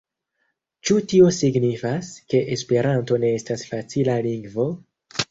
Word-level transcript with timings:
Ĉu 0.87 0.95
tio 1.09 1.27
signifas, 1.39 2.09
ke 2.33 2.41
Esperanto 2.55 3.19
ne 3.25 3.29
estas 3.41 3.65
facila 3.73 4.15
lingvo? 4.29 4.67